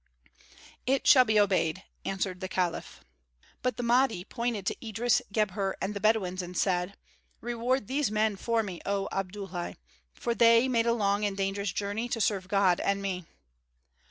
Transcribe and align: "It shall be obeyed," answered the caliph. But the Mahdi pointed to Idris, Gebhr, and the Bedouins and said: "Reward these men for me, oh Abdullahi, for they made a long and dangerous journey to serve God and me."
"It 0.87 1.05
shall 1.05 1.25
be 1.25 1.39
obeyed," 1.39 1.83
answered 2.05 2.39
the 2.39 2.47
caliph. 2.47 3.01
But 3.61 3.77
the 3.77 3.83
Mahdi 3.83 4.23
pointed 4.25 4.65
to 4.65 4.83
Idris, 4.87 5.21
Gebhr, 5.31 5.75
and 5.79 5.93
the 5.93 5.99
Bedouins 5.99 6.41
and 6.41 6.57
said: 6.57 6.97
"Reward 7.39 7.85
these 7.87 8.09
men 8.09 8.35
for 8.35 8.63
me, 8.63 8.81
oh 8.83 9.07
Abdullahi, 9.11 9.75
for 10.11 10.33
they 10.33 10.67
made 10.67 10.87
a 10.87 10.93
long 10.93 11.23
and 11.23 11.37
dangerous 11.37 11.71
journey 11.71 12.09
to 12.09 12.19
serve 12.19 12.47
God 12.47 12.79
and 12.79 12.99
me." 13.03 13.27